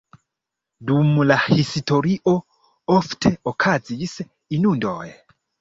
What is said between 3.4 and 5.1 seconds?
okazis inundoj.